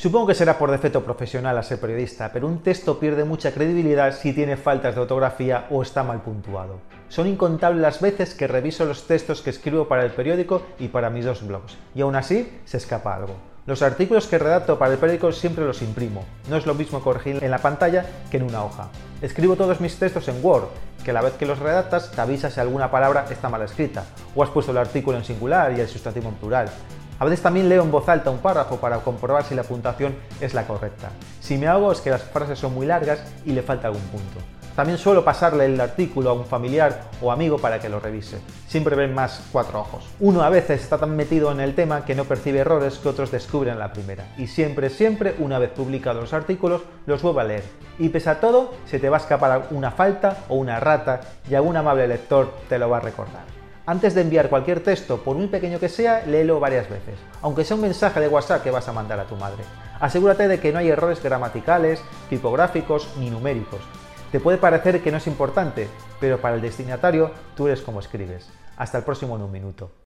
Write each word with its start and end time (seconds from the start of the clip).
Supongo 0.00 0.28
que 0.28 0.34
será 0.34 0.56
por 0.56 0.70
defecto 0.70 1.04
profesional 1.04 1.58
a 1.58 1.62
ser 1.62 1.78
periodista, 1.78 2.32
pero 2.32 2.46
un 2.46 2.62
texto 2.62 2.98
pierde 2.98 3.24
mucha 3.24 3.52
credibilidad 3.52 4.18
si 4.18 4.32
tiene 4.32 4.56
faltas 4.56 4.94
de 4.94 5.02
ortografía 5.02 5.66
o 5.68 5.82
está 5.82 6.02
mal 6.02 6.22
puntuado. 6.22 6.78
Son 7.10 7.26
incontables 7.26 7.82
las 7.82 8.00
veces 8.00 8.32
que 8.32 8.46
reviso 8.46 8.86
los 8.86 9.06
textos 9.06 9.42
que 9.42 9.50
escribo 9.50 9.88
para 9.88 10.02
el 10.02 10.12
periódico 10.12 10.62
y 10.78 10.88
para 10.88 11.10
mis 11.10 11.26
dos 11.26 11.46
blogs, 11.46 11.76
y 11.94 12.00
aún 12.00 12.16
así 12.16 12.50
se 12.64 12.78
escapa 12.78 13.14
algo. 13.14 13.34
Los 13.66 13.82
artículos 13.82 14.26
que 14.26 14.38
redacto 14.38 14.78
para 14.78 14.94
el 14.94 14.98
periódico 14.98 15.32
siempre 15.32 15.66
los 15.66 15.82
imprimo. 15.82 16.24
No 16.48 16.56
es 16.56 16.64
lo 16.64 16.74
mismo 16.74 17.02
corregir 17.02 17.44
en 17.44 17.50
la 17.50 17.58
pantalla 17.58 18.06
que 18.30 18.38
en 18.38 18.44
una 18.44 18.64
hoja. 18.64 18.88
Escribo 19.20 19.54
todos 19.54 19.82
mis 19.82 19.98
textos 19.98 20.28
en 20.28 20.42
Word, 20.42 20.68
que 21.04 21.10
a 21.10 21.14
la 21.14 21.20
vez 21.20 21.34
que 21.34 21.44
los 21.44 21.58
redactas 21.58 22.10
te 22.10 22.22
avisa 22.22 22.50
si 22.50 22.58
alguna 22.58 22.90
palabra 22.90 23.26
está 23.28 23.50
mal 23.50 23.60
escrita, 23.60 24.06
o 24.34 24.42
has 24.42 24.48
puesto 24.48 24.72
el 24.72 24.78
artículo 24.78 25.18
en 25.18 25.24
singular 25.24 25.74
y 25.76 25.80
el 25.80 25.88
sustantivo 25.88 26.30
en 26.30 26.36
plural. 26.36 26.70
A 27.20 27.26
veces 27.26 27.42
también 27.42 27.68
leo 27.68 27.82
en 27.82 27.90
voz 27.90 28.08
alta 28.08 28.30
un 28.30 28.38
párrafo 28.38 28.78
para 28.78 28.96
comprobar 29.00 29.44
si 29.44 29.54
la 29.54 29.62
puntuación 29.62 30.16
es 30.40 30.54
la 30.54 30.66
correcta. 30.66 31.10
Si 31.40 31.58
me 31.58 31.66
hago 31.66 31.92
es 31.92 32.00
que 32.00 32.08
las 32.08 32.22
frases 32.22 32.58
son 32.58 32.72
muy 32.72 32.86
largas 32.86 33.22
y 33.44 33.52
le 33.52 33.60
falta 33.60 33.88
algún 33.88 34.02
punto. 34.04 34.38
También 34.74 34.96
suelo 34.96 35.22
pasarle 35.22 35.66
el 35.66 35.78
artículo 35.78 36.30
a 36.30 36.32
un 36.32 36.46
familiar 36.46 37.10
o 37.20 37.30
amigo 37.30 37.58
para 37.58 37.78
que 37.78 37.90
lo 37.90 38.00
revise. 38.00 38.38
Siempre 38.66 38.96
ven 38.96 39.14
más 39.14 39.42
cuatro 39.52 39.80
ojos. 39.80 40.08
Uno 40.18 40.42
a 40.42 40.48
veces 40.48 40.80
está 40.80 40.96
tan 40.96 41.14
metido 41.14 41.52
en 41.52 41.60
el 41.60 41.74
tema 41.74 42.06
que 42.06 42.14
no 42.14 42.24
percibe 42.24 42.60
errores 42.60 42.96
que 42.96 43.10
otros 43.10 43.30
descubren 43.30 43.78
la 43.78 43.92
primera. 43.92 44.24
Y 44.38 44.46
siempre, 44.46 44.88
siempre, 44.88 45.34
una 45.40 45.58
vez 45.58 45.72
publicados 45.72 46.22
los 46.22 46.32
artículos, 46.32 46.80
los 47.04 47.20
vuelvo 47.20 47.40
a 47.40 47.44
leer. 47.44 47.64
Y 47.98 48.08
pese 48.08 48.30
a 48.30 48.40
todo, 48.40 48.72
se 48.86 48.98
te 48.98 49.10
va 49.10 49.18
a 49.18 49.20
escapar 49.20 49.66
una 49.72 49.90
falta 49.90 50.38
o 50.48 50.56
una 50.56 50.80
rata 50.80 51.20
y 51.50 51.54
algún 51.54 51.76
amable 51.76 52.08
lector 52.08 52.50
te 52.70 52.78
lo 52.78 52.88
va 52.88 52.96
a 52.96 53.00
recordar. 53.00 53.59
Antes 53.86 54.14
de 54.14 54.20
enviar 54.20 54.50
cualquier 54.50 54.82
texto, 54.82 55.18
por 55.22 55.36
muy 55.36 55.46
pequeño 55.46 55.80
que 55.80 55.88
sea, 55.88 56.24
léelo 56.26 56.60
varias 56.60 56.88
veces, 56.88 57.14
aunque 57.40 57.64
sea 57.64 57.76
un 57.76 57.82
mensaje 57.82 58.20
de 58.20 58.28
WhatsApp 58.28 58.62
que 58.62 58.70
vas 58.70 58.86
a 58.88 58.92
mandar 58.92 59.18
a 59.18 59.24
tu 59.24 59.36
madre. 59.36 59.64
Asegúrate 59.98 60.48
de 60.48 60.60
que 60.60 60.72
no 60.72 60.78
hay 60.78 60.90
errores 60.90 61.22
gramaticales, 61.22 62.02
tipográficos 62.28 63.08
ni 63.18 63.30
numéricos. 63.30 63.80
Te 64.30 64.38
puede 64.38 64.58
parecer 64.58 65.02
que 65.02 65.10
no 65.10 65.16
es 65.16 65.26
importante, 65.26 65.88
pero 66.20 66.40
para 66.40 66.54
el 66.54 66.60
destinatario 66.60 67.32
tú 67.56 67.66
eres 67.66 67.80
como 67.80 68.00
escribes. 68.00 68.48
Hasta 68.76 68.98
el 68.98 69.04
próximo 69.04 69.36
en 69.36 69.42
un 69.42 69.50
minuto. 69.50 69.90